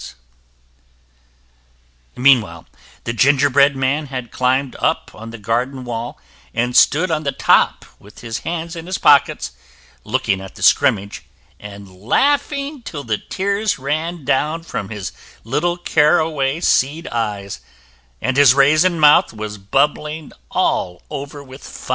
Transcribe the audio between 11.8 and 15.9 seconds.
laughing till the tears ran down from his little